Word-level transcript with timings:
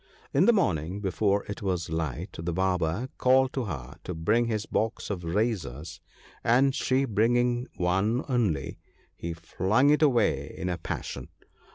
In 0.33 0.47
the 0.47 0.51
morning, 0.51 0.99
before 0.99 1.43
it 1.43 1.61
was 1.61 1.91
light, 1.91 2.31
the 2.39 2.51
Barber 2.51 3.09
called 3.19 3.53
to 3.53 3.65
her 3.65 3.97
to 4.03 4.15
bring 4.15 4.45
his 4.45 4.65
box 4.65 5.11
of 5.11 5.23
razors, 5.23 6.01
and 6.43 6.73
she 6.73 7.05
bringing 7.05 7.67
one 7.77 8.25
only, 8.27 8.79
he 9.15 9.33
flung 9.33 9.91
it 9.91 10.01
away 10.01 10.55
in 10.57 10.69
a 10.69 10.79
passion. 10.79 11.29